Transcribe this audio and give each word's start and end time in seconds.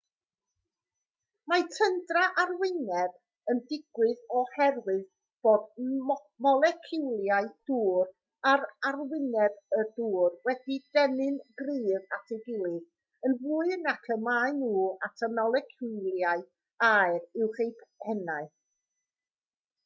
mae 1.51 1.63
tyndra 1.73 2.21
arwyneb 2.43 3.19
yn 3.53 3.59
digwydd 3.73 4.23
oherwydd 4.39 5.03
bod 5.47 5.67
moleciwlau 6.45 7.51
dŵr 7.71 8.09
ar 8.53 8.65
arwyneb 8.93 9.61
y 9.81 9.85
dŵr 9.99 10.39
wedi'u 10.51 10.81
denu'n 11.01 11.37
gryf 11.63 12.17
at 12.19 12.35
ei 12.39 12.41
gilydd 12.49 13.29
yn 13.31 13.39
fwy 13.45 13.79
nac 13.87 14.13
y 14.19 14.21
maen 14.31 14.59
nhw 14.65 14.85
at 15.11 15.25
y 15.31 15.33
moleciwlau 15.37 16.43
aer 16.91 17.47
uwch 17.47 17.65
eu 17.69 17.73
pennau 18.07 18.53